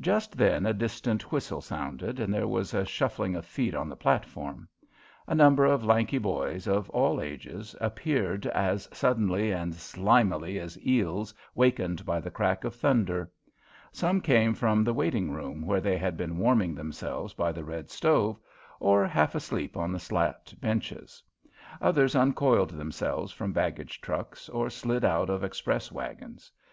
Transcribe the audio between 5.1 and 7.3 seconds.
A number of lanky boys, of all